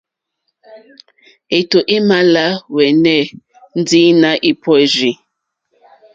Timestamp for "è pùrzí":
4.49-5.11